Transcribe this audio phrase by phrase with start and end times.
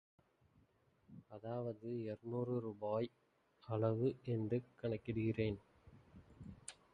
[1.29, 3.09] அதாவது இருநூறு ரூபாய்
[3.67, 5.59] அளவு என்று கணக்கிடுகிறேன்.